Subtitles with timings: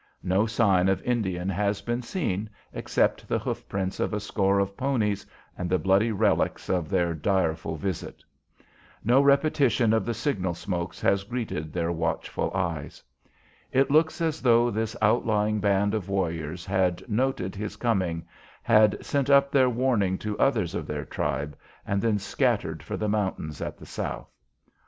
[0.23, 4.75] No sign of Indian has been seen except the hoof prints of a score of
[4.75, 8.23] ponies and the bloody relics of their direful visit.
[9.03, 13.03] No repetition of the signal smokes has greeted their watchful eyes.
[13.71, 18.25] It looks as though this outlying band of warriors had noted his coming,
[18.63, 21.55] had sent up their warning to others of their tribe,
[21.85, 24.33] and then scattered for the mountains at the south.